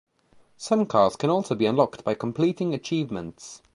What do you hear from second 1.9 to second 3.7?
by completing achievements.